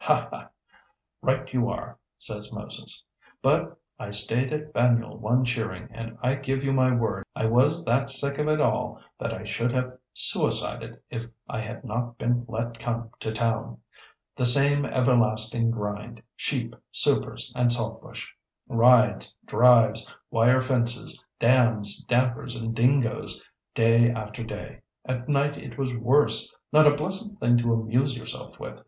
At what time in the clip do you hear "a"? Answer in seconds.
26.87-26.95